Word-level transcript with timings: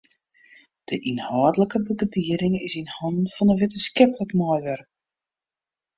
De 0.89 0.95
ynhâldlike 1.11 1.79
begelieding 1.89 2.55
is 2.67 2.75
yn 2.81 2.91
hannen 2.97 3.31
fan 3.35 3.51
in 3.53 3.61
wittenskiplik 3.61 4.31
meiwurker. 4.39 4.79